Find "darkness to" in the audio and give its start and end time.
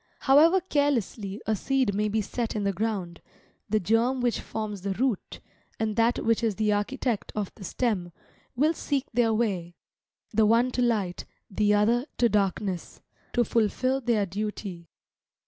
12.29-13.45